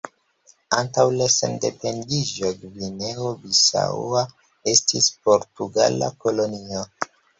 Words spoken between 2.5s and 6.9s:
Gvineo-Bisaŭa estis portugala kolonio.